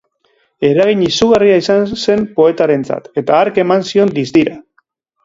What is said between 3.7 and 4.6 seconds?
zion distira.